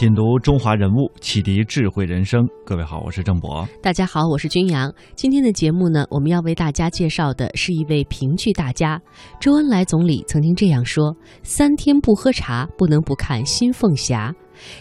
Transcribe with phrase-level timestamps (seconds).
[0.00, 2.48] 品读中华人物，启迪智慧人生。
[2.64, 3.68] 各位好，我是郑博。
[3.82, 4.90] 大家好，我是君阳。
[5.14, 8.98] 今天的节目呢，我们要为大家介绍的是一位评剧大家。
[9.38, 14.34] 周恩来总理曾经这样说：“三天不喝茶，不能不看《新凤霞》。”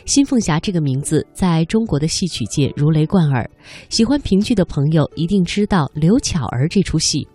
[0.08, 3.50] 新凤霞这个名字在中国的戏曲界如雷贯耳，
[3.90, 7.28] 喜欢评剧的朋友一定知道刘巧儿这出戏。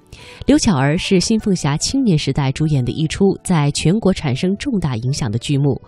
[0.46, 5.80] 刘巧儿是新凤霞青年时代主演的一出在全国产生重大影响的剧目。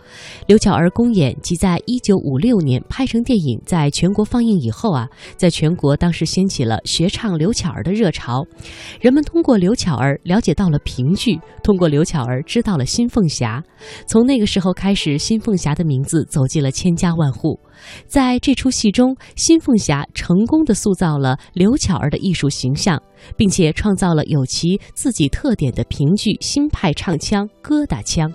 [0.47, 8.45] 刘巧儿公演即在一九五六年拍成电影，在全国放映以后啊，在全国当时掀起了学唱刘巧儿的热潮。
[9.01, 13.63] 人们通过刘巧儿了解到了评剧，通过刘巧儿知道了新凤霞。
[14.07, 17.59] 从那个时候开始，新凤霞的名字走进了千家万户。
[18.07, 23.01] 在这出戏中，新凤霞成功的塑造了刘巧儿的艺术形象，
[23.37, 28.33] 并且创造了有其自己特点的评剧新派唱腔——疙瘩腔。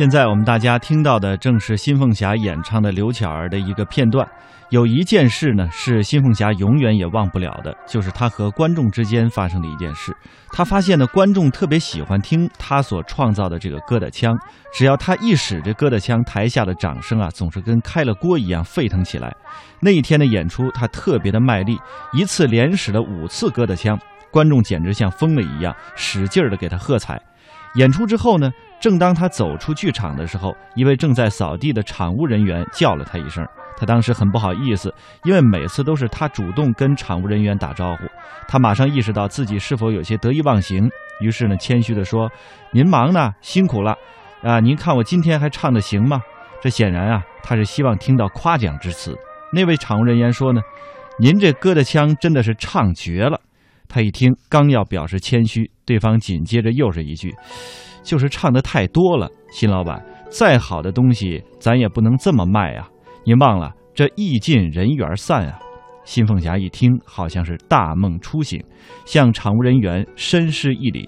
[0.00, 4.26] 现在我们大家听到的正是新凤霞演唱的刘巧儿的一个片段。
[4.70, 10.16] 有一件事呢，是新凤霞永远也忘不了的，就是她和观众之间发生的一件事。
[10.52, 14.34] 她发现呢，观众特别喜欢听她所创造的这个疙瘩腔，
[14.72, 19.36] 只要她一使这疙瘩腔，台下的掌声啊，总是跟开了锅一样沸腾起来。
[19.82, 21.78] 那一天的演出，她特别的卖力，
[22.14, 24.00] 一次连使了五次疙瘩腔，
[24.30, 27.20] 观众简直像疯了一样，使劲儿的给她喝彩。
[27.74, 28.50] 演出之后呢？
[28.80, 33.46] 正当他走出剧场的时候，一位正在扫地的场务人员叫了他一声。
[33.76, 34.92] 他当时很不好意思，
[35.24, 38.04] 因为每次都是他主动跟场务人员打招呼。
[38.48, 40.88] 他马上意识到自己是否有些得意忘形，
[41.20, 42.30] 于是呢，谦虚地说
[42.72, 43.94] ：“您忙呢，辛苦了。
[44.42, 46.22] 啊，您看我今天还唱得行吗？”
[46.62, 49.14] 这显然啊，他是希望听到夸奖之词。
[49.52, 50.62] 那位场务人员说呢
[51.20, 53.38] ：“您这歌的腔真的是唱绝了。”
[53.90, 57.34] 他一听，刚要表示谦虚，对方紧接着又是一句。
[58.04, 62.88] 就是唱的太多了，新老板，再好的东西咱也不能这么卖啊！
[63.24, 65.58] 您忘了这艺尽人缘散啊！
[66.04, 68.62] 新凤霞一听，好像是大梦初醒，
[69.04, 71.06] 向场务人员深施一礼。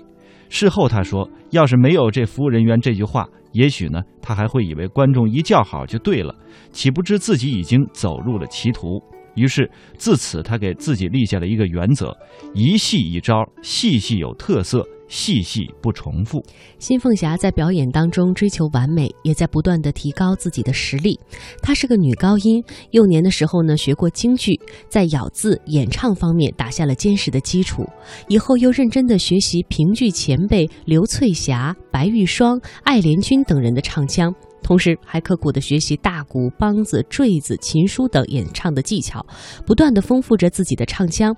[0.51, 6.35] 事后他说，要是没有这服务人员这句话，也许呢，他还会以为观众一叫好就对了，
[6.73, 9.03] 岂不知自己已经走入了歧途。
[9.35, 12.17] 于是自此，他给自己立下了一个原则：
[12.55, 14.87] 一戏一招，戏戏有特色。
[15.09, 16.43] 细细不重复。
[16.79, 21.21] 新凤霞在表演当中追求完美，也在不断的提高自己的实力。
[21.61, 24.59] 她是个女高音，幼年的时候呢学过京剧，
[24.89, 27.85] 在咬字、演唱方面打下了坚实的基础。
[28.27, 34.35] 以后又认真的学习评剧前辈刘翠霞、白玉霜、爱莲君等人的唱腔。
[34.63, 39.25] 同时还刻苦的学习大鼓、梆子、坠子、琴书等演唱的技巧，
[39.67, 41.35] 不断的丰富着自己的唱腔。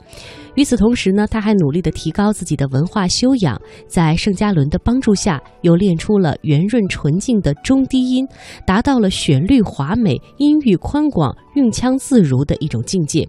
[0.55, 8.26] 与此同时呢，他还努力的提高自己的文化修养，在盛嘉伦的帮助下，又练出了圆润纯净的中低音，
[8.67, 13.29] 达到了旋律华美、音域宽广、韵腔自如的一种境界。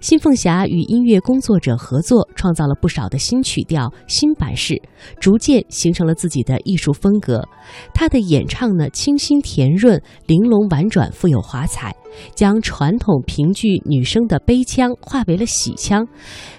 [0.00, 4.80] 新凤霞与音乐工作者合作，创造了不少的新曲调、新版式，
[5.20, 7.46] 逐渐形成了自己的艺术风格。
[7.92, 9.42] 她的演唱呢，清新。
[9.42, 11.92] 甜润、玲珑、婉转、富有华彩，
[12.34, 16.06] 将传统评剧女生的悲腔化为了喜腔，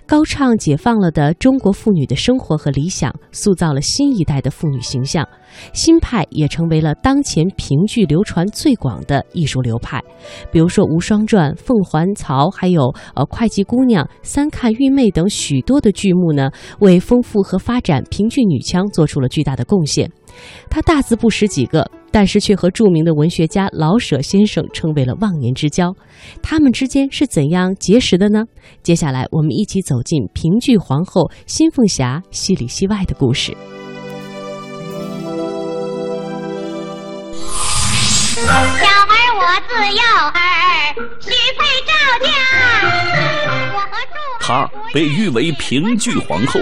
[0.06, 5.28] 高唱解放了的中国妇女的生活和理想，塑造了新一代的妇女形象。
[5.72, 10.02] 新派也成为了当前评剧流传最广的艺术流派。
[10.52, 12.84] 比如说《无双传》《凤还巢》，还有
[13.16, 20.12] 呃《会稽姑娘》《三看玉妹》等许多的剧目呢，为丰富和发展评剧女腔做出了巨大的贡献。
[20.72, 25.92] 他大字不识几个，但是却和著名的文学家老舍先生成为了忘年之交。
[26.44, 28.44] 他们之间是怎样结识的呢？
[28.84, 33.58] 接下来，我们一起走进评剧皇后新凤霞戏里戏外的故事。
[38.36, 40.04] 小儿我自幼
[40.36, 40.40] 儿
[41.20, 41.92] 许配赵
[42.28, 42.30] 家，
[44.40, 46.60] 她被誉为评剧皇后，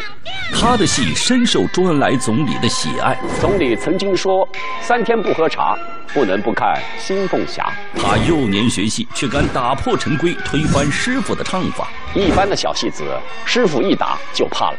[0.53, 3.17] 她的戏深受周恩来总理的喜爱。
[3.39, 4.47] 总理曾经说
[4.81, 5.75] ：“三天不喝茶，
[6.13, 11.89] 不能不看《新凤霞》。”她幼年学戏，却敢打破陈规，推翻师傅的唱法。
[12.13, 13.03] 一般的小戏子，
[13.45, 14.77] 师傅一打就怕了。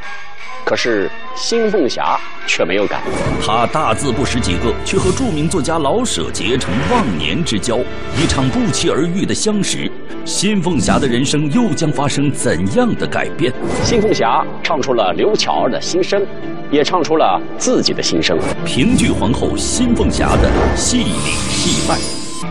[0.64, 3.00] 可是新凤霞却没有改，
[3.44, 7.78] 他大字不识几个，却和著名作家老舍结成忘年之交。
[8.16, 9.90] 一场不期而遇的相识，
[10.24, 13.52] 新凤霞的人生又将发生怎样的改变？
[13.82, 16.24] 新凤霞唱出了刘巧儿的心声，
[16.70, 18.38] 也唱出了自己的心声。
[18.64, 21.98] 评剧皇后新凤霞的戏里戏外。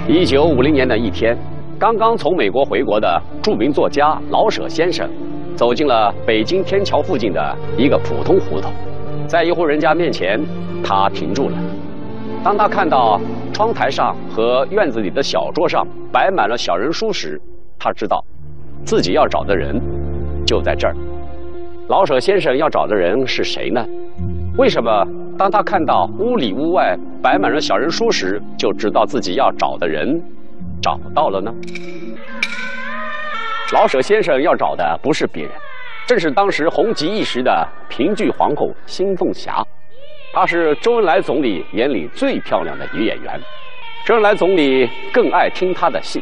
[0.07, 1.37] 一九五零年的一天，
[1.81, 5.09] 刚刚从美国回国的著名作家老舍先生。
[5.55, 8.71] 走进了北京天桥附近的一个普通胡同，
[9.27, 10.39] 在一户人家面前，
[10.83, 11.57] 他停住了。
[12.43, 13.19] 当他看到
[13.51, 17.41] 窗台上和院子里的小桌上摆满了小人书时，
[17.79, 18.23] 他知道，
[18.85, 19.75] 自己要找的人
[20.45, 20.95] 就在这儿。
[21.87, 23.83] 老舍先生要找的人是谁呢？
[24.55, 25.03] 为什么
[25.35, 30.21] 当他看到屋里屋外摆满了小人书时，就知道自己要找的人
[30.81, 31.51] 找到了呢？
[33.73, 35.51] 老舍先生要找的不是别人，
[36.05, 39.63] 正是当时红极一时的评剧皇后新凤霞。
[40.33, 43.39] 她是周恩来总理眼里最漂亮的女演员，
[44.05, 46.21] 周恩来总理更爱听她的戏。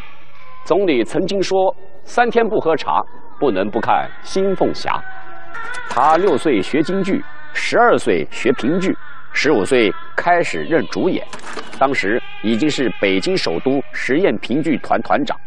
[0.65, 3.01] 总理曾经说：“三天不喝茶，
[3.39, 5.01] 不能不看新凤霞。”
[5.89, 7.23] 她六岁学京剧，
[7.53, 8.95] 十二岁学评剧，
[9.31, 11.25] 十五岁开始任主演，
[11.79, 15.37] 当时已经是北京首都实验评剧团团长。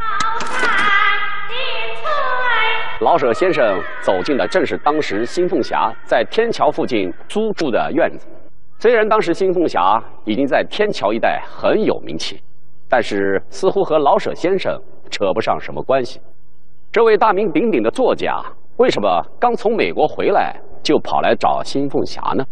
[3.01, 8.27] 老舍先生走进的正是当时新凤霞在天桥附近租住的院子。
[8.79, 12.41] 虽然当时新凤霞已经在天桥一带很有名气，
[12.89, 14.81] 但是似乎和老舍先生
[15.11, 16.21] 扯不上什么关系。
[16.91, 18.41] 这位大名鼎鼎的作家，
[18.77, 22.45] 为什么刚从美国回来就跑来找新凤霞呢？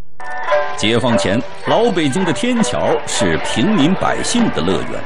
[0.77, 5.01] 解放前，老北京的天桥是平民百姓的乐园，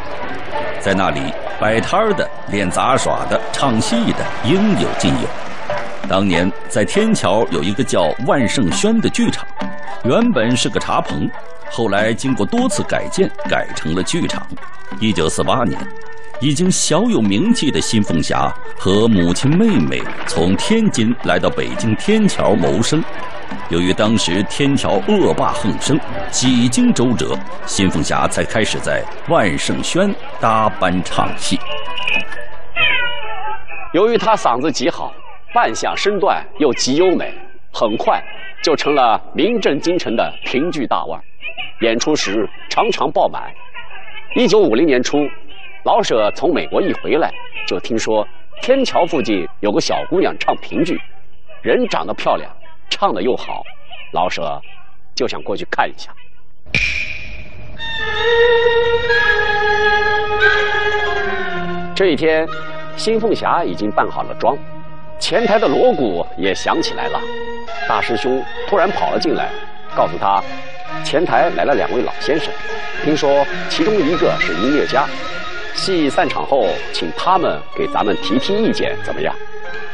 [0.80, 1.20] 在那里。
[1.60, 5.28] 摆摊的、练杂耍的、唱戏的，应有尽有。
[6.08, 9.46] 当年在天桥有一个叫万盛轩的剧场，
[10.02, 11.30] 原本是个茶棚，
[11.70, 14.44] 后来经过多次改建，改成了剧场。
[14.98, 15.78] 一九四八年，
[16.44, 23.02] 已经小有名气的新凤霞和母亲、妹妹从天津来到北京天桥谋生。
[23.70, 25.98] 由于当时天桥恶霸横生，
[26.30, 31.58] 几经周折，新凤霞才开始在万盛轩搭班唱戏。
[33.94, 35.14] 由于她嗓子极好，
[35.54, 37.32] 扮相身段又极优美，
[37.72, 38.22] 很快
[38.62, 41.18] 就成了名震京城的评剧大腕。
[41.80, 43.44] 演出时常常爆满。
[44.36, 45.26] 一九五零年初，
[45.84, 47.30] 老舍从美国一回来，
[47.66, 48.26] 就听说
[48.62, 50.98] 天桥附近有个小姑娘唱评剧，
[51.60, 52.50] 人长得漂亮。
[52.88, 53.62] 唱的又好，
[54.12, 54.58] 老舍
[55.14, 56.10] 就想过去看一下。
[61.94, 62.48] 这一天，
[62.96, 64.56] 新凤霞已经扮好了妆，
[65.18, 67.20] 前台的锣鼓也响起来了。
[67.86, 69.50] 大师兄突然跑了进来，
[69.94, 70.42] 告诉他，
[71.04, 72.50] 前台来了两位老先生，
[73.04, 75.06] 听说其中一个是音乐家，
[75.74, 79.34] 戏散场后请他们给咱们提提意见，怎么样？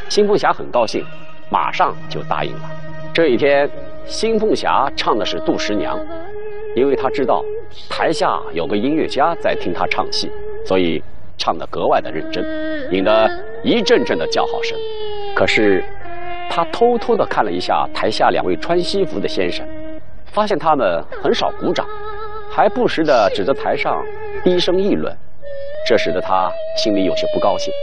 [0.07, 1.03] 新凤霞很高兴，
[1.49, 2.71] 马上就答应了。
[3.13, 3.69] 这一天，
[4.05, 5.97] 新凤霞唱的是《杜十娘》，
[6.75, 7.43] 因为她知道
[7.89, 10.31] 台下有个音乐家在听她唱戏，
[10.65, 11.03] 所以
[11.37, 12.45] 唱得格外的认真，
[12.91, 13.29] 引得
[13.63, 14.77] 一阵阵的叫好声。
[15.35, 15.83] 可是，
[16.49, 19.65] 她偷偷地看了一下台下两位穿西服的先生，
[20.25, 21.85] 发现他们很少鼓掌，
[22.49, 24.05] 还不时地指着台上
[24.43, 25.13] 低声议论，
[25.85, 27.73] 这使得他心里有些不高兴。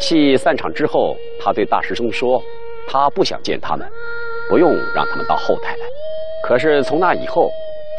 [0.00, 2.42] 戏散场之后，他对大师兄说
[2.88, 3.86] ：“他不想见他们。”
[4.48, 5.86] 不用让他们到后台来。
[6.42, 7.48] 可是从那以后，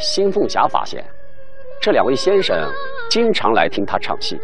[0.02, 1.02] 新凤霞发现，
[1.82, 2.70] 这两位先生
[3.10, 4.38] 经常来听她唱戏，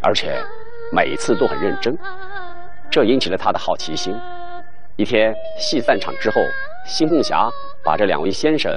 [0.00, 0.42] 而且
[0.90, 1.94] 每次都很认真，
[2.90, 4.16] 这引起了他的好奇心。
[4.96, 6.40] 一天戏散场之后，
[6.86, 7.50] 新凤霞
[7.84, 8.72] 把这两位先生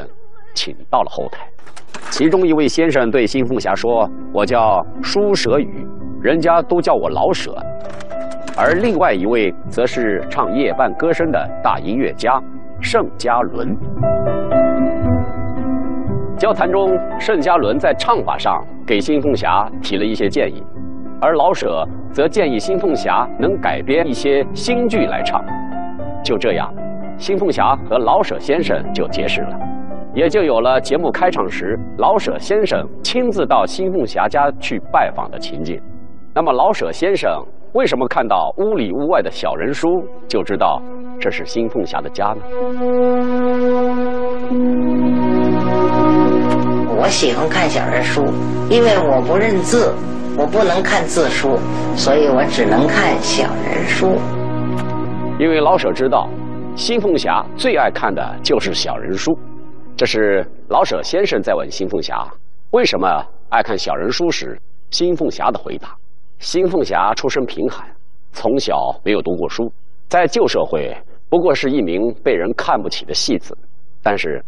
[0.54, 1.48] 请到了后台。
[2.16, 5.84] 其中一位先生对新凤霞说：“我叫舒舍宇，
[6.22, 7.58] 人家都叫我老舍。”
[8.56, 12.40] 而另外一位则是唱夜半歌声的大音乐家
[12.80, 13.76] 盛嘉伦。
[16.38, 20.64] 交谈中，盛嘉伦在唱法上给新凤霞提了一些建议，
[21.20, 25.44] 而老舍则建议新凤霞能改编一些新剧来唱。
[26.24, 26.72] 就这样，
[27.18, 29.60] 新凤霞和老舍先生就结识了，
[30.14, 35.82] 也就有了节目开场时老舍先生亲自到新凤霞家去拜访的情景。
[36.36, 37.44] 那么，老舍先生
[37.74, 39.88] 为什么看到屋里屋外的小人书
[40.28, 40.80] 就知道
[41.20, 42.42] 这是新凤霞的家呢？
[46.96, 48.24] 我喜欢看小人书，
[48.70, 49.94] 因为我不认字，
[50.38, 51.58] 我不能看字书，
[51.96, 54.16] 所以我只能看小人书。
[55.40, 56.30] 因为老舍知道，
[56.76, 59.36] 新凤霞最爱看的就是小人书。
[60.04, 62.30] 这是老舍先生在问新凤霞
[62.72, 63.08] 为什么
[63.48, 64.60] 爱看小人书时，
[64.92, 65.96] 新凤霞的回答：
[66.40, 67.88] 新凤霞出身贫寒，
[68.34, 69.72] 从小没有读过书，
[70.10, 70.94] 在旧社会
[71.30, 73.58] 不过是一名被人看不起的戏子。
[74.02, 74.44] 但是，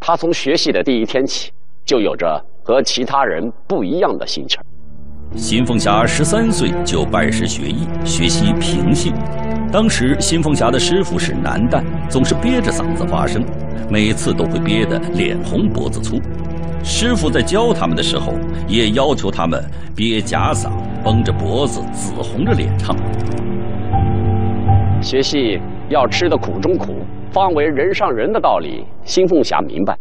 [0.00, 1.52] 她从学戏的第一天起。
[1.84, 4.58] 就有着和其他人不一样的心气。
[5.34, 9.12] 新凤霞十三岁就拜师学艺，学习评戏。
[9.72, 13.44] 当时新凤霞的师傅是男旦，总是憋着嗓子发声，
[13.90, 16.20] 每次都会憋得脸红脖子粗。
[16.82, 18.32] 师傅在教他们的时候，
[18.68, 19.62] 也要求他们
[19.94, 20.70] 憋假嗓，
[21.04, 22.96] 绷着脖子，紫红着脸唱。
[25.02, 26.98] 学戏要吃的苦中苦，
[27.30, 29.96] 方为人上人的道理，新凤霞明白，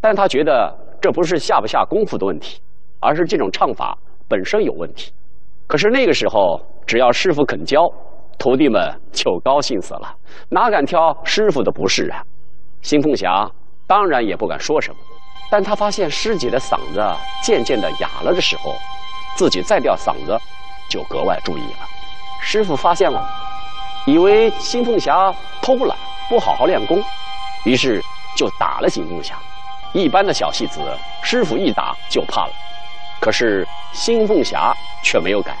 [0.00, 0.74] 但他觉得。
[1.00, 2.58] 这不是下不下功夫的问题，
[2.98, 3.94] 而是这种唱法
[4.28, 5.12] 本身有问题。
[5.66, 7.80] 可是那个时候，只要师傅肯教，
[8.38, 10.14] 徒弟们就高兴死了，
[10.48, 12.22] 哪敢挑师傅的不是啊？
[12.82, 13.50] 新凤霞
[13.86, 14.96] 当然也不敢说什么，
[15.50, 17.02] 但他发现师姐的嗓子
[17.42, 18.74] 渐渐的哑了的时候，
[19.36, 20.38] 自己再吊嗓子
[20.90, 21.88] 就格外注意了。
[22.40, 23.26] 师傅发现了，
[24.06, 25.96] 以为新凤霞偷懒
[26.28, 27.02] 不好好练功，
[27.64, 28.02] 于是
[28.36, 29.38] 就打了新凤霞。
[29.94, 30.80] 一般的小戏子，
[31.22, 32.52] 师傅一打就怕了。
[33.24, 34.70] 可是新凤霞
[35.02, 35.56] 却没有改，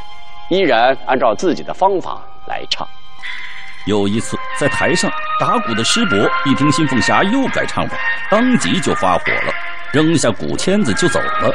[0.50, 2.86] 依然按照自己的方法来唱。
[3.86, 7.96] 有一次在台上打鼓的师伯一听新凤霞又改唱法，
[8.30, 9.54] 当即就发火了，
[9.92, 11.50] 扔下鼓签子就走了。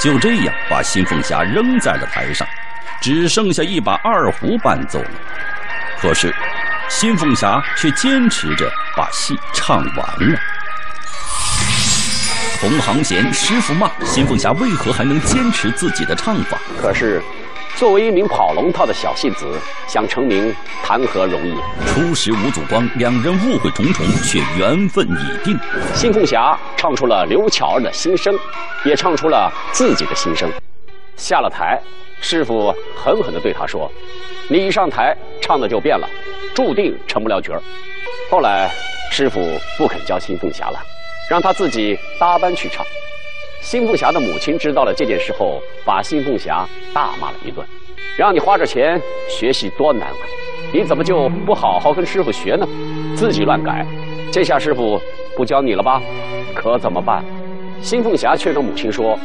[0.00, 2.44] 就这样把新凤霞扔在了台上，
[3.00, 5.10] 只剩下一把二胡伴奏了。
[6.00, 6.34] 可是
[6.88, 10.40] 新凤霞却坚持着把戏唱完了。
[12.64, 16.58] 同行嫌，师傅骂，新凤霞为何还能坚持自己的唱法？
[16.80, 17.22] 可是，
[17.76, 19.46] 作为一名跑龙套的小戏子，
[19.86, 20.50] 想成名
[20.82, 21.54] 谈何容易？
[21.86, 25.60] 初识吴祖光，两人误会重重，却缘分已定。
[25.94, 28.34] 新凤霞唱出了刘巧儿的心声，
[28.82, 30.50] 也唱出了自己的心声。
[31.18, 31.78] 下了台，
[32.22, 33.92] 师傅狠狠地对他说
[34.48, 36.08] ：“你一上台，唱的就变了，
[36.54, 37.60] 注定成不了角儿。”
[38.32, 38.70] 后来，
[39.10, 40.80] 师傅不肯教新凤霞了。
[41.30, 42.84] 让他自己搭班去唱。
[43.60, 47.66] 新凤霞的母亲知道了这件事后，把新凤霞大骂了一顿
[48.16, 50.16] ：“让你花着钱学习多难啊！
[50.72, 52.68] 你怎么就不好好跟师傅学呢？
[53.16, 53.86] 自己乱改，
[54.30, 55.00] 这下师傅
[55.34, 56.02] 不教你了吧？
[56.54, 57.24] 可怎么办？”
[57.80, 59.18] 新凤霞却跟母亲说：“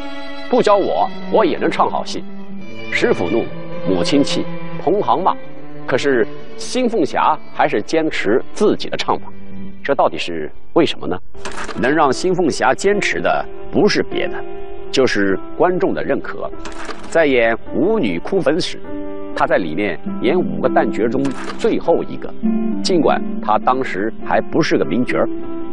[0.50, 2.24] 不教我，我也能唱好戏。”
[2.92, 3.46] 师傅怒，
[3.88, 4.46] 母亲气，
[4.82, 5.36] 同行骂，
[5.86, 6.26] 可是
[6.58, 9.28] 新凤霞还是坚持自己的唱法。
[9.84, 11.18] 这到底是为什么呢？
[11.82, 14.36] 能让新凤霞坚持的不是别的，
[14.92, 16.50] 就是观众的认可。
[17.10, 18.80] 在演《舞女哭坟》时，
[19.36, 21.24] 她在里面演五个旦角中
[21.58, 22.32] 最后一个。
[22.84, 25.18] 尽管她当时还不是个名角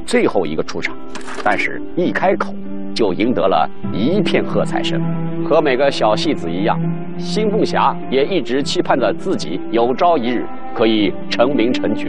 [0.06, 0.96] 最后一个出场，
[1.44, 2.54] 但是一开口
[2.94, 4.98] 就赢得了一片喝彩声。
[5.44, 6.80] 和每个小戏子一样，
[7.18, 12.08] 新凤霞也一直期盼着自己有朝一日可以成名成角，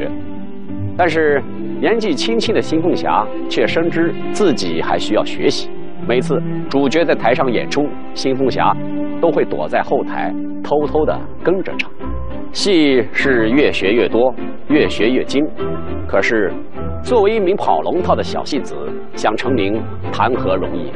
[0.96, 1.44] 但是。
[1.79, 5.69] 年纪轻轻的新凤霞却深知自己还需要学习。
[6.07, 8.75] 每次主角在台上演出，新凤霞
[9.22, 11.91] 都会躲在后台偷偷地跟着唱。
[12.51, 14.34] 戏是越学越多，
[14.69, 15.46] 越学越精。
[16.07, 16.51] 可是，
[17.03, 18.75] 作为一名跑龙套的小戏子，
[19.15, 19.79] 想成名
[20.12, 20.91] 谈何容易？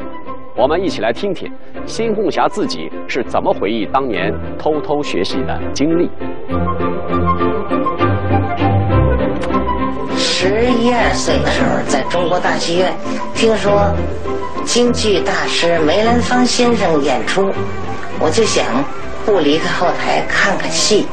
[0.56, 1.52] 我们一起来听听
[1.86, 6.10] 新凤霞自己是怎么回忆当年偷偷学习的经历。
[10.42, 12.92] 十一二岁的时候，在中国大剧院
[13.36, 13.94] 听说
[14.66, 17.54] 京剧大师梅兰芳先生演出，
[18.18, 18.66] 我就想，
[19.24, 21.08] 不离开后台看看戏，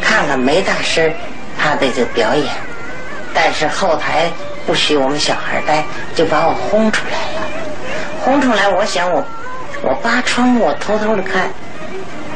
[0.00, 1.12] 看看梅大师
[1.58, 2.46] 他的这表演。
[3.34, 4.30] 但是后台
[4.66, 5.84] 不许我们小孩待，
[6.14, 7.46] 就把我轰出来了。
[8.24, 9.22] 轰出来，我想我
[9.82, 11.50] 我扒窗户，偷偷的看。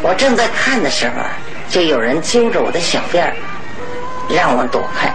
[0.02, 1.14] 我正在看的时候，
[1.70, 3.32] 就有人揪着我的小辫儿，
[4.28, 5.10] 让我躲开。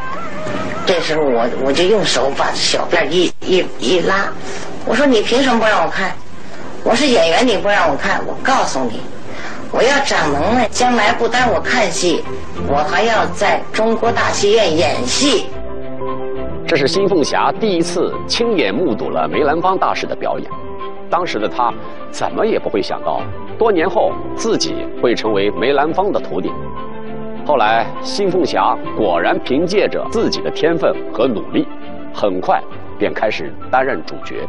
[0.90, 4.28] 这时候我我就用手把小辫一一一拉，
[4.88, 6.12] 我说你凭什么不让我看？
[6.84, 9.00] 我是演员，你不让我看，我告诉你，
[9.72, 12.24] 我要长能耐，将来不单我看戏，
[12.68, 15.46] 我还要在中国大戏院演戏。
[16.68, 20.50] 这是新凤霞第一次亲眼目睹了梅兰芳大师的表演，
[21.08, 21.72] 当时的他
[22.10, 23.22] 怎么也不会想到，
[23.60, 26.52] 多年后自己会成为梅兰芳的徒弟。
[27.50, 31.68] 后来，新凤霞果然凭借着自己的天分和努力，
[32.14, 32.62] 很快
[33.00, 34.48] 便开始担任主角。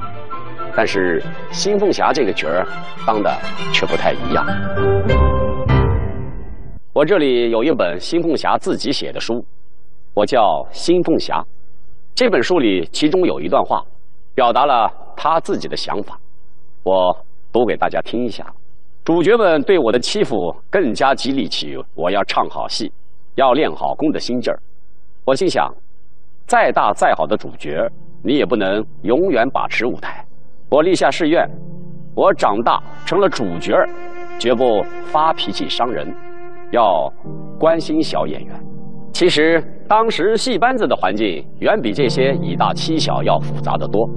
[0.76, 1.18] 但是，
[1.50, 2.62] 新凤霞这个角儿
[3.06, 3.34] 当的
[3.72, 4.44] 却不太一样。
[6.92, 9.42] 我这里有一本新凤霞自己写的书，
[10.12, 11.42] 我叫新凤霞。
[12.14, 13.82] 这本书里其中有一段话，
[14.34, 16.20] 表达了她自己的想法，
[16.82, 17.16] 我
[17.50, 18.44] 读给大家听一下。
[19.02, 22.92] 主角们对我的欺负，更加激励起我要唱好戏、
[23.36, 24.60] 要练好功的心劲儿。
[25.24, 25.72] 我心想，
[26.46, 27.88] 再大再好的主角，
[28.22, 30.22] 你也不能永远把持舞台。
[30.68, 31.48] 我立下誓愿，
[32.14, 33.74] 我长大成了主角，
[34.38, 36.06] 绝不发脾气伤人，
[36.70, 37.10] 要
[37.58, 38.54] 关心小演员。
[39.12, 44.08] 其实当时戏班子的环境远比这些以大欺小要复杂的多，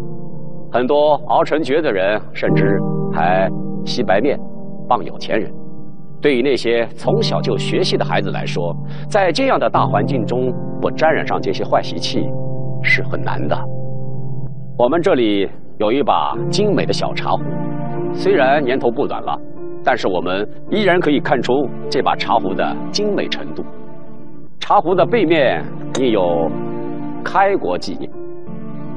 [0.72, 2.78] 很多熬成角的人甚至
[3.14, 3.50] 还
[3.86, 4.38] 吸白面。
[4.94, 5.52] 傍有钱人，
[6.22, 8.72] 对于那些从小就学习的孩子来说，
[9.10, 12.24] 在这样的大环境中不沾染上这些坏习气
[12.84, 13.58] 是很难的。
[14.78, 17.42] 我们这里有一把精美的小茶壶，
[18.14, 19.36] 虽然年头不短了，
[19.84, 23.66] 但是我们依然可以看出这把茶壶的精美程度。
[24.60, 25.60] 茶壶的背面
[26.00, 26.48] 印有
[27.26, 28.08] “开国纪念”，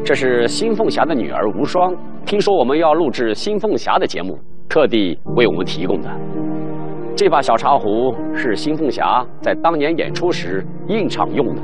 [0.04, 1.90] 这是新凤霞的女儿无双。
[2.26, 4.38] 听说我们要录制新凤霞的节目。
[4.68, 6.10] 特地为我们提供的
[7.16, 11.62] 这把小茶壶是新凤霞在当年演出时应场用的。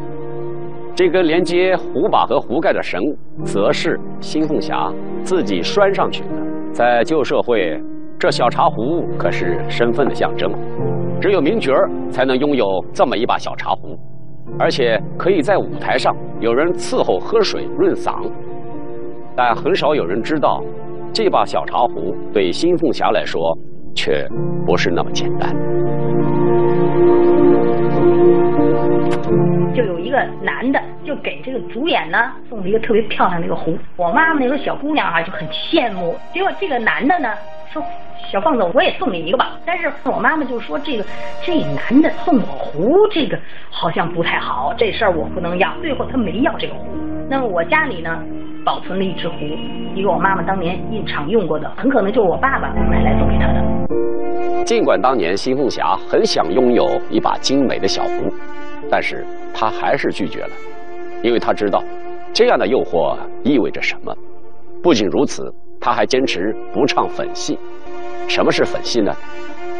[0.94, 3.00] 这根连接壶把和壶盖的绳，
[3.44, 4.90] 则是新凤霞
[5.22, 6.28] 自己拴上去的。
[6.72, 7.78] 在旧社会，
[8.18, 10.50] 这小茶壶可是身份的象征，
[11.20, 13.98] 只有名角儿才能拥有这么一把小茶壶，
[14.58, 18.30] 而且可以在舞台上有人伺候喝水润嗓。
[19.34, 20.62] 但很少有人知道。
[21.14, 23.38] 这把小茶壶对新凤霞来说，
[23.94, 24.26] 却
[24.64, 25.54] 不是那么简单。
[29.74, 33.76] 就有一个男的，就给这个主演呢送了一个特别漂亮的一个壶。
[33.96, 36.16] 我妈妈那时候小姑娘啊，就很羡慕。
[36.32, 37.28] 结果这个男的呢
[37.70, 37.82] 说
[38.32, 41.04] ：“小凤子，我也送你一个吧。”但是我妈妈就说：“这个
[41.42, 43.38] 这男的送我壶，这个
[43.70, 46.86] 好像不太好，这事儿我不能要。”最后他没要这个壶。
[47.28, 48.18] 那么我家里呢？
[48.64, 49.34] 保存了一只壶，
[49.94, 54.64] 一个我妈妈当年印厂用过的，很可能就是我爸爸买来送给她的。
[54.64, 58.32] 尽管当年新凤霞很想拥有一把精美的小壶，
[58.88, 60.50] 但是她还是拒绝了，
[61.22, 61.82] 因为她知道
[62.32, 64.14] 这样的诱惑意味着什么。
[64.80, 67.58] 不仅如此，她还坚持不唱粉戏。
[68.28, 69.12] 什么是粉戏呢？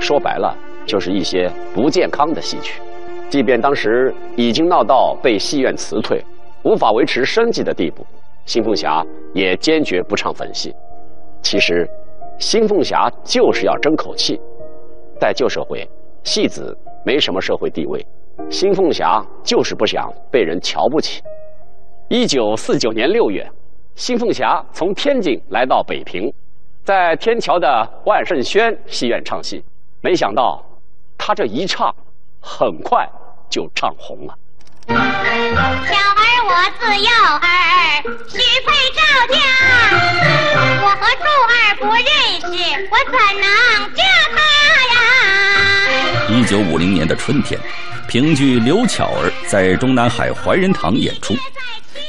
[0.01, 0.53] 说白了，
[0.85, 2.83] 就是一些不健康的戏曲。
[3.29, 6.23] 即便当时已经闹到被戏院辞退、
[6.65, 8.05] 无法维持生计的地步。
[8.45, 10.75] 新凤霞也坚决不唱粉戏。
[11.43, 11.89] 其实，
[12.39, 14.41] 新凤霞就是要争口气。
[15.21, 15.89] 在旧社会，
[16.25, 18.05] 戏子没什么社会地位，
[18.51, 21.23] 新凤霞就是不想被人瞧不起。
[22.09, 23.49] 一九四九年六月，
[23.95, 26.33] 新凤霞从天津来到北平，
[26.85, 29.65] 在天桥的万盛轩戏院唱戏。
[30.01, 30.65] 没想到，
[31.17, 31.95] 她这一唱，
[32.41, 33.09] 很快
[33.49, 34.35] 就唱红了。
[36.55, 37.09] 我自幼
[37.41, 37.49] 儿
[38.29, 39.01] 许配赵
[39.33, 39.41] 家，
[40.83, 42.05] 我和柱儿不认
[42.43, 43.47] 识，我怎能
[43.95, 44.37] 嫁他
[44.93, 46.29] 呀？
[46.29, 47.59] 一九五零年的春天，
[48.07, 51.35] 评剧《刘巧儿》在中南海怀仁堂演出，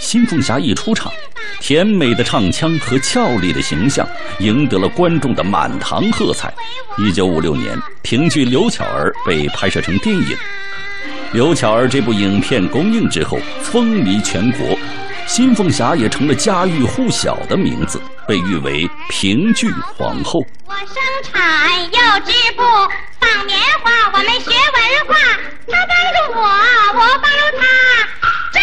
[0.01, 1.09] 新凤霞一出场，
[1.61, 4.05] 甜美的唱腔和俏丽的形象
[4.39, 6.53] 赢得了观众的满堂喝彩。
[6.97, 10.37] 一九五六年，评剧《刘巧儿》被拍摄成电影。
[11.33, 14.77] 刘巧儿这部影片公映之后，风靡全国，
[15.25, 20.39] 新凤霞也成了家喻户晓的名字，被誉为评剧皇后。
[20.67, 21.89] 我生产又
[22.23, 22.61] 织布，
[23.19, 25.15] 纺棉花，我们学文化。
[25.67, 26.45] 他帮助我，
[26.93, 27.65] 我帮助他，
[28.51, 28.61] 这一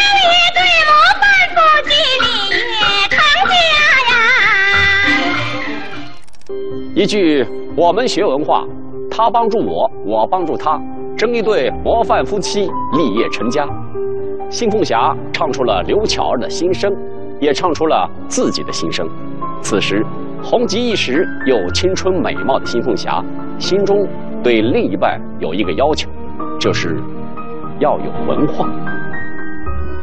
[0.54, 1.22] 对模范
[1.56, 1.90] 夫妻
[2.22, 2.24] 理
[3.10, 3.18] 成
[3.50, 3.52] 家
[4.12, 4.14] 呀。
[6.94, 7.44] 一句
[7.76, 8.64] “我们学文化”，
[9.10, 10.80] 他帮助我，我帮助他，
[11.20, 12.60] 争一对模范夫妻，
[12.96, 13.68] 立业成家。
[14.48, 16.90] 新凤霞唱出了刘巧儿的心声，
[17.38, 19.06] 也唱出了自己的心声。
[19.60, 20.02] 此时，
[20.42, 23.22] 红极一时又青春美貌的新凤霞，
[23.58, 24.08] 心中
[24.42, 26.08] 对另一半有一个要求，
[26.58, 26.98] 就是
[27.80, 28.66] 要有文化。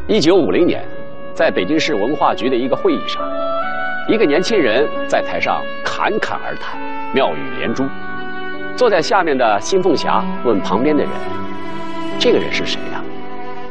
[0.07, 0.85] 一九五零年，
[1.33, 3.23] 在北京市文化局的一个会议上，
[4.07, 6.79] 一个年轻人在台上侃侃而谈，
[7.11, 7.83] 妙语连珠。
[8.77, 11.11] 坐在下面的新凤霞问旁边的人
[12.19, 13.03] ：“这个人是谁呀？”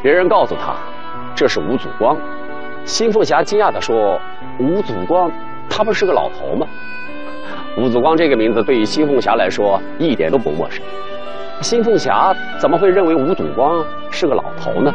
[0.02, 0.74] 别人告诉他
[1.32, 2.16] ：“这是吴祖光。”
[2.84, 4.20] 新凤霞惊讶地说
[4.58, 5.30] ：“吴祖光，
[5.70, 6.66] 他不是个老头吗？”
[7.78, 10.82] 吴祖光这个名字对于新凤霞来说一点都不陌生。
[11.60, 14.92] 新凤霞怎么会认为吴祖光是个老头呢？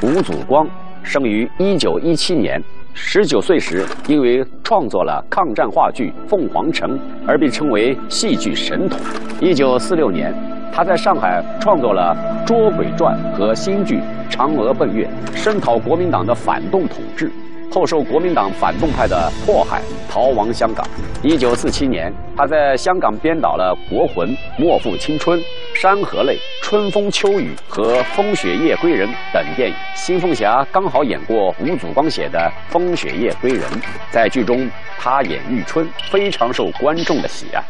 [0.00, 0.64] 吴祖光
[1.02, 2.62] 生于一九一七年。
[2.94, 9.00] 十九岁时，因为创作了抗战话剧《凤凰城》而被称为戏剧神童。
[9.40, 10.32] 一九四六年，
[10.72, 12.14] 他在上海创作了
[12.46, 13.96] 《捉鬼传》和新剧
[14.30, 17.30] 《嫦娥奔月》，声讨国民党的反动统治。
[17.70, 20.86] 后受国民党反动派的迫害，逃亡香港。
[21.22, 24.28] 一九四七年，他在香港编导了《国魂》
[24.58, 25.38] 《莫负青春》
[25.74, 29.74] 《山河泪》《春风秋雨》和《风雪夜归人》等电影。
[29.94, 32.38] 新凤霞刚好演过吴祖光写的
[32.72, 33.62] 《风雪夜归人》，
[34.10, 37.62] 在剧中她演玉春，非常受观众的喜爱。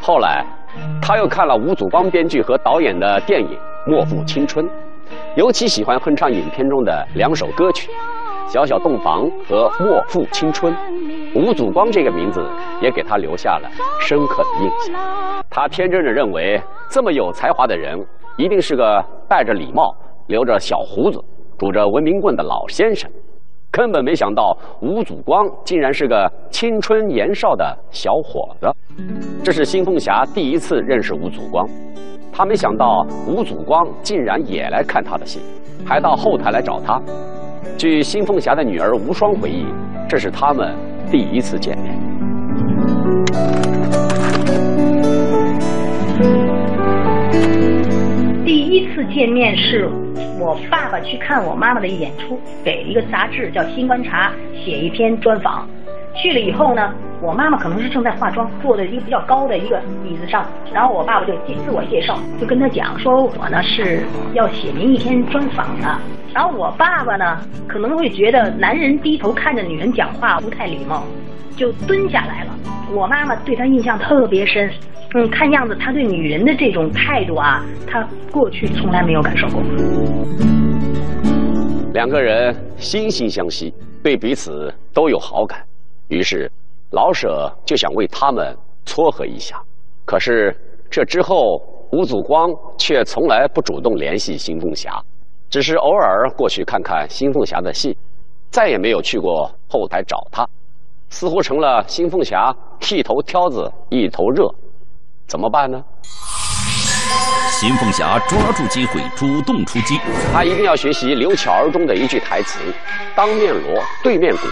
[0.00, 0.44] 后来，
[1.00, 3.48] 他又看了吴祖光编剧和导演的电影
[3.90, 4.64] 《莫负青春》，
[5.36, 7.88] 尤其喜欢哼唱影片中的两首歌曲。
[8.48, 10.74] 小小洞房和莫负青春，
[11.34, 12.42] 吴祖光这个名字
[12.80, 13.68] 也给他留下了
[14.00, 15.44] 深刻的印象。
[15.50, 16.58] 他天真的认为，
[16.88, 18.02] 这么有才华的人，
[18.38, 19.94] 一定是个戴着礼帽、
[20.28, 21.22] 留着小胡子、
[21.58, 23.10] 拄着文明棍的老先生，
[23.70, 28.66] 根本没想到吴祖光竟然是个青春年少的小伙子。
[29.44, 31.68] 这是新凤霞第一次认识吴祖光，
[32.32, 35.42] 他没想到吴祖光竟然也来看他的戏，
[35.84, 36.98] 还到后台来找他。
[37.76, 39.66] 据新凤霞的女儿吴双回忆，
[40.08, 40.74] 这是他们
[41.10, 41.96] 第一次见面。
[48.44, 49.88] 第一次见面是
[50.40, 54.32] 我爸爸去看我妈妈的演出，给一个杂志叫《新观察》
[54.64, 55.68] 写一篇专访。
[56.14, 64.04] 去了以后呢，我妈妈可能是正在化妆，坐在一个比较高的一个椅子上，然后我爸爸就自我介绍，就跟他讲说，我呢是
[64.34, 65.98] 要写您一篇专访的。
[66.32, 71.02] 然后我爸爸呢可能会觉得男人低头看着女人讲话不太礼貌，
[71.56, 72.54] 就蹲下来了。
[72.94, 74.70] 我妈妈对他印象特别深，
[75.14, 79.60] 嗯，看样子他对女人的这种态度啊，他过去从来没有感受过。
[81.94, 85.58] 两个人惺惺相惜，对彼此都有好感。
[86.08, 86.50] 于是，
[86.90, 89.60] 老舍就想为他们撮合一下，
[90.06, 90.56] 可是
[90.90, 91.60] 这之后，
[91.92, 92.48] 吴祖光
[92.78, 94.98] 却从来不主动联系新凤霞，
[95.50, 97.94] 只是偶尔过去看看新凤霞的戏，
[98.50, 100.48] 再也没有去过后台找她，
[101.10, 104.48] 似乎成了新凤霞剃头挑子一头热，
[105.26, 105.84] 怎么办呢？
[107.50, 109.98] 新凤霞抓住机会主动出击，
[110.32, 112.60] 她一定要学习刘巧儿中的一句台词
[113.14, 114.46] ：“当面锣，对面鼓。”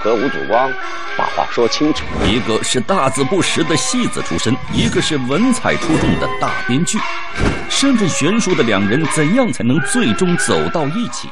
[0.00, 0.72] 和吴祖光
[1.16, 2.04] 把话说清楚。
[2.24, 6.98] 一个是大字不识的戏子出身，一个是文采出众的大编剧，
[7.68, 11.28] 身份悬殊的两人，怎样才能最终走到一起？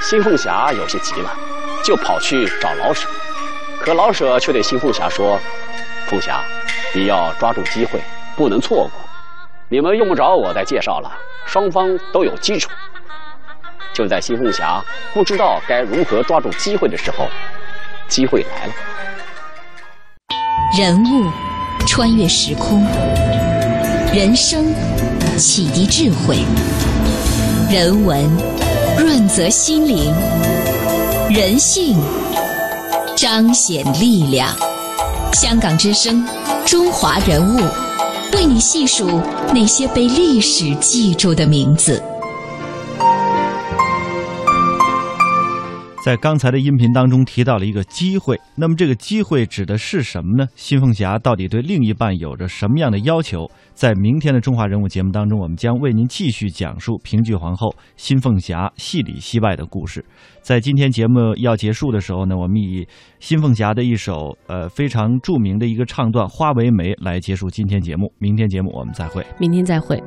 [0.00, 1.34] 新凤霞有些急了，
[1.84, 3.08] 就跑去找老舍，
[3.80, 5.38] 可老舍却对新凤霞说
[6.06, 6.40] ：“凤霞，
[6.94, 8.00] 你要抓住机会，
[8.36, 8.92] 不能错过。
[9.68, 11.10] 你们用不着我再介绍了，
[11.46, 12.70] 双方都有基础。”
[13.92, 17.28] 就在新凤霞不知道该如何抓住机会的时候。
[18.08, 18.72] 机会来了。
[20.78, 21.30] 人物
[21.86, 22.84] 穿越时空，
[24.12, 24.72] 人生
[25.36, 26.38] 启迪智慧，
[27.70, 28.24] 人文
[28.98, 30.14] 润泽心灵，
[31.30, 31.96] 人性
[33.16, 34.48] 彰显力量。
[35.32, 36.26] 香港之声，
[36.64, 37.60] 中华人物，
[38.34, 39.20] 为你细数
[39.52, 42.02] 那些被历史记住的名字。
[46.04, 50.48] 在刚才的音频当中提到了一个机会，那么这个机会指的是什么呢？
[50.56, 53.48] 新凤霞到底对另一半有着什么样的要求？
[53.72, 60.04] 在明天的中华人物节目当中，我们将为您继续讲述评剧皇后新凤霞戏里戏外的故事。
[60.40, 62.84] 在今天节目要结束的时候呢，我们以
[63.20, 68.12] 新凤霞的一首呃非常著名的一个唱段《花为媒》来结束今天节目。
[68.18, 69.24] 明天节目我们再会。
[69.38, 70.02] 明天再会。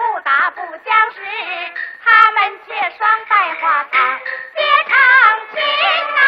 [0.00, 1.20] 不打不相识，
[2.02, 4.18] 他们却双带花堂
[4.56, 4.96] 结成
[5.52, 5.60] 亲
[6.16, 6.18] 呐、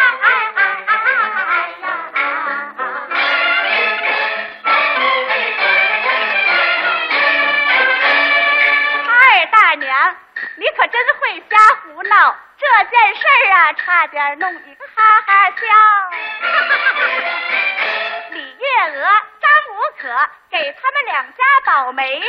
[9.08, 10.16] 二大娘，
[10.56, 12.36] 你可真会瞎胡闹！
[12.58, 15.56] 这件事儿啊，差点弄一个哈哈笑。
[18.32, 19.08] 李月娥、
[19.40, 20.02] 张无可
[20.50, 22.20] 给他们两家保媒